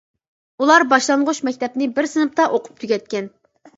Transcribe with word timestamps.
ئۇلار 0.63 0.85
باشلانغۇچ 0.93 1.41
مەكتەپنى 1.49 1.91
بىر 1.99 2.09
سىنىپتا 2.15 2.49
ئوقۇپ 2.57 2.81
تۈگەتكەن. 2.85 3.29